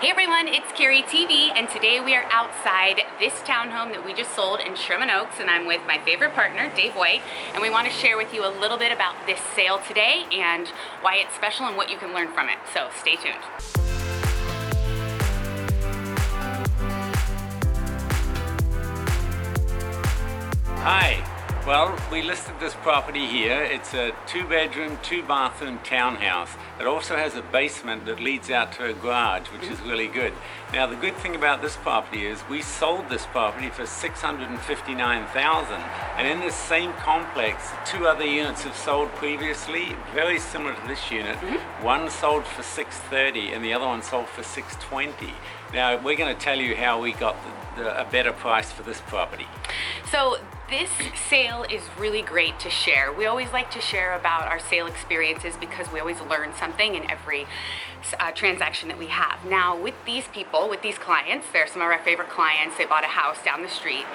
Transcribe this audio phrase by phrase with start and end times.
[0.00, 4.34] Hey everyone, it's Carrie TV, and today we are outside this townhome that we just
[4.34, 7.20] sold in Sherman Oaks, and I'm with my favorite partner, Dave White,
[7.52, 10.68] and we want to share with you a little bit about this sale today and
[11.02, 12.56] why it's special and what you can learn from it.
[12.72, 13.36] So stay tuned.
[20.80, 21.29] Hi.
[21.70, 23.62] Well, we listed this property here.
[23.62, 26.50] It's a two bedroom, two bathroom townhouse.
[26.80, 30.32] It also has a basement that leads out to a garage, which is really good.
[30.72, 35.72] Now, the good thing about this property is we sold this property for 659,000.
[36.16, 41.08] And in this same complex, two other units have sold previously, very similar to this
[41.08, 41.36] unit.
[41.36, 41.84] Mm-hmm.
[41.84, 45.32] One sold for 630 and the other one sold for 620.
[45.72, 47.36] Now, we're going to tell you how we got
[47.76, 49.46] the, the, a better price for this property.
[50.10, 50.38] So
[50.70, 50.90] this
[51.28, 53.12] sale is really great to share.
[53.12, 57.10] We always like to share about our sale experiences because we always learn something in
[57.10, 57.46] every
[58.18, 59.44] uh, transaction that we have.
[59.44, 62.78] Now, with these people, with these clients, they're some of our favorite clients.
[62.78, 64.06] They bought a house down the street.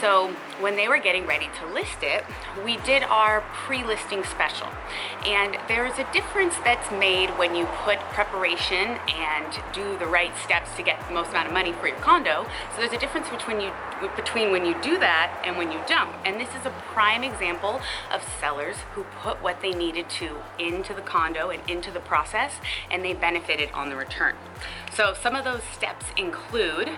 [0.00, 2.24] So when they were getting ready to list it,
[2.64, 4.68] we did our pre-listing special.
[5.24, 10.36] And there is a difference that's made when you put preparation and do the right
[10.44, 12.46] steps to get the most amount of money for your condo.
[12.74, 13.70] So there's a difference between you
[14.16, 16.14] between when you do that and when you don't.
[16.24, 17.80] And this is a prime example
[18.12, 22.52] of sellers who put what they needed to into the condo and into the process
[22.90, 24.34] and they benefited on the return.
[24.92, 26.90] So some of those steps include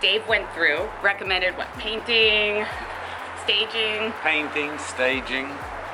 [0.00, 2.66] Dave went through, recommended what painting,
[3.44, 5.48] staging, painting, staging.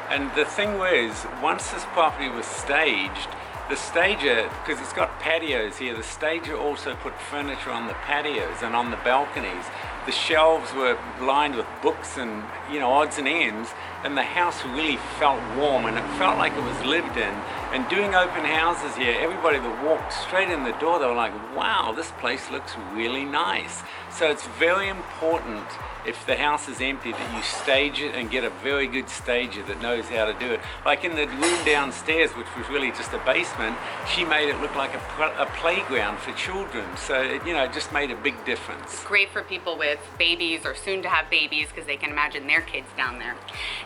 [0.09, 3.29] And the thing was, once this property was staged,
[3.69, 8.63] the stager, because it's got patios here, the stager also put furniture on the patios
[8.63, 9.65] and on the balconies.
[10.11, 13.69] The shelves were lined with books and, you know, odds and ends,
[14.03, 17.33] and the house really felt warm and it felt like it was lived in.
[17.73, 21.33] And doing open houses here, everybody that walked straight in the door, they were like,
[21.55, 23.85] wow, this place looks really nice.
[24.11, 25.65] So it's very important
[26.07, 29.63] if the house is empty that you stage it and get a very good stager
[29.65, 30.61] that knows how to do it.
[30.85, 33.77] Like in the room downstairs, which was really just a basement,
[34.09, 34.99] she made it look like a,
[35.39, 36.85] a playground for children.
[36.97, 39.05] So, it, you know, it just made a big difference.
[39.05, 42.61] Great for people with babies or soon to have babies because they can imagine their
[42.61, 43.37] kids down there.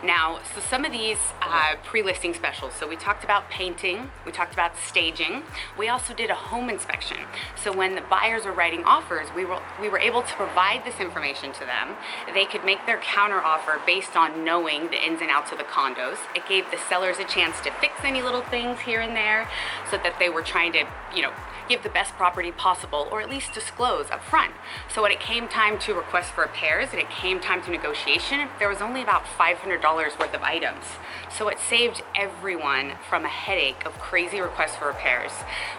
[0.03, 2.75] Now, so some of these uh, pre-listing specials.
[2.75, 5.43] So we talked about painting, we talked about staging.
[5.79, 7.19] We also did a home inspection.
[7.63, 11.01] So when the buyers were writing offers, we were, we were able to provide this
[11.01, 11.97] information to them
[12.33, 15.65] they could make their counter offer based on knowing the ins and outs of the
[15.65, 16.19] condos.
[16.35, 19.49] It gave the sellers a chance to fix any little things here and there
[19.91, 21.33] so that they were trying to, you know,
[21.69, 24.53] give the best property possible or at least disclose up front.
[24.93, 28.49] So when it came time to request for repairs and it came time to negotiation,
[28.59, 30.85] there was only about $500 worth of items.
[31.31, 35.33] So it saved everyone from a headache of crazy requests for repairs,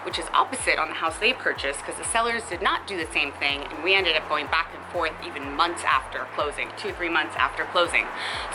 [0.04, 3.10] which is opposite on the house they purchased because the sellers did not do the
[3.12, 6.92] same thing and we ended up going back and forth even months after closing, two,
[6.92, 8.06] three months after closing.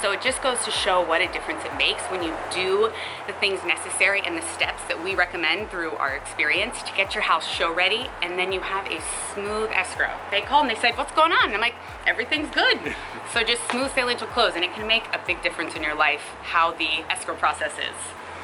[0.02, 2.92] So it just goes to show what a difference it makes when you do
[3.28, 7.24] the things necessary and the steps that we recommend through our experience to get your
[7.24, 9.02] house show ready and then you have a
[9.34, 10.12] smooth escrow.
[10.32, 11.46] They called and they said, what's going on?
[11.46, 12.96] And I'm like, everything's good.
[13.34, 15.96] so just smooth sailing to close and it can make a big difference in your
[15.96, 17.96] life how the escrow process is.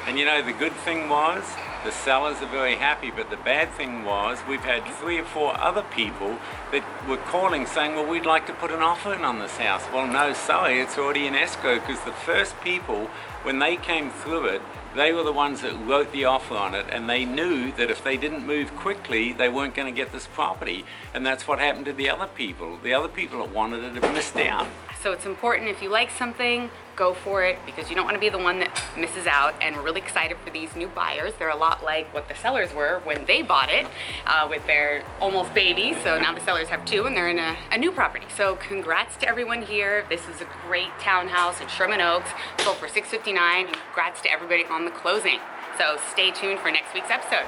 [0.08, 1.44] And you know, the good thing was
[1.84, 5.54] the sellers are very happy, but the bad thing was we've had three or four
[5.60, 6.38] other people
[6.72, 9.84] that were calling saying, well, we'd like to put an offer in on this house.
[9.92, 13.10] Well, no, sorry, it's already in escrow because the first people,
[13.42, 14.62] when they came through it,
[14.96, 18.02] they were the ones that wrote the offer on it and they knew that if
[18.02, 20.86] they didn't move quickly, they weren't going to get this property.
[21.12, 22.78] And that's what happened to the other people.
[22.82, 24.68] The other people that wanted it have missed out.
[25.02, 28.20] So it's important if you like something, go for it because you don't want to
[28.20, 29.54] be the one that misses out.
[29.62, 31.32] And we're really excited for these new buyers.
[31.38, 33.86] They're a lot like what the sellers were when they bought it
[34.26, 35.96] uh, with their almost baby.
[36.02, 38.26] So now the sellers have two and they're in a, a new property.
[38.36, 40.04] So congrats to everyone here.
[40.08, 43.66] This is a great townhouse in Sherman Oaks, sold for 659.
[43.66, 45.38] Congrats to everybody on the closing.
[45.78, 47.46] So stay tuned for next week's episode.